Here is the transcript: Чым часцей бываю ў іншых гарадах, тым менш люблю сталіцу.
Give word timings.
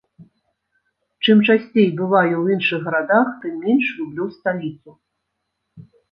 Чым 1.25 1.37
часцей 1.47 1.89
бываю 1.99 2.35
ў 2.43 2.45
іншых 2.55 2.79
гарадах, 2.87 3.27
тым 3.43 3.53
менш 3.65 3.85
люблю 3.99 4.25
сталіцу. 4.39 4.95